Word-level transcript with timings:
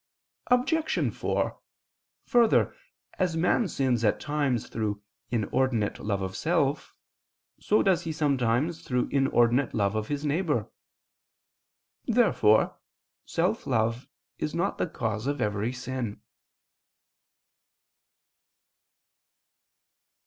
Obj. 0.47 1.13
4: 1.13 1.59
Further, 2.25 2.75
as 3.19 3.37
man 3.37 3.67
sins 3.67 4.03
at 4.03 4.19
times 4.19 4.67
through 4.67 5.03
inordinate 5.29 5.99
love 5.99 6.23
of 6.23 6.35
self, 6.35 6.95
so 7.59 7.83
does 7.83 8.01
he 8.01 8.11
sometimes 8.11 8.81
through 8.81 9.09
inordinate 9.11 9.75
love 9.75 9.93
of 9.93 10.07
his 10.07 10.25
neighbor. 10.25 10.71
Therefore 12.07 12.79
self 13.27 13.67
love 13.67 14.07
is 14.39 14.55
not 14.55 14.79
the 14.79 14.87
cause 14.89 15.27
of 15.27 15.39
every 15.39 15.71
sin. 15.71 16.19